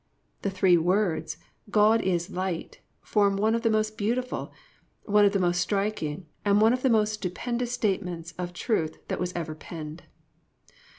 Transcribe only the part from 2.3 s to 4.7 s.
Light," form one of the most beautiful,